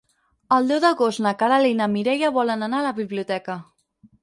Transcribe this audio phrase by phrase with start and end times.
[0.55, 3.61] El deu d'agost na Queralt i na Mireia volen anar a la biblioteca.